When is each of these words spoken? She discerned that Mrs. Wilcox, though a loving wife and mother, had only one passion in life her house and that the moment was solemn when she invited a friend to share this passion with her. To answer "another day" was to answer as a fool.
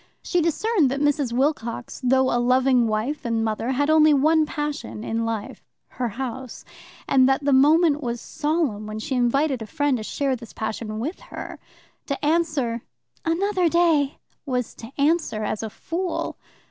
She 0.23 0.41
discerned 0.41 0.89
that 0.89 0.99
Mrs. 0.99 1.31
Wilcox, 1.31 2.01
though 2.03 2.31
a 2.31 2.41
loving 2.41 2.87
wife 2.87 3.23
and 3.23 3.45
mother, 3.45 3.69
had 3.73 3.87
only 3.87 4.15
one 4.15 4.47
passion 4.47 5.03
in 5.03 5.25
life 5.25 5.63
her 5.89 6.07
house 6.09 6.65
and 7.07 7.29
that 7.29 7.43
the 7.45 7.53
moment 7.53 8.01
was 8.01 8.19
solemn 8.19 8.87
when 8.87 8.97
she 8.97 9.13
invited 9.13 9.61
a 9.61 9.67
friend 9.67 9.97
to 9.97 10.03
share 10.03 10.35
this 10.35 10.53
passion 10.53 10.97
with 10.97 11.19
her. 11.29 11.59
To 12.07 12.25
answer 12.25 12.81
"another 13.25 13.69
day" 13.69 14.17
was 14.43 14.73
to 14.73 14.91
answer 14.97 15.43
as 15.43 15.61
a 15.61 15.69
fool. 15.69 16.35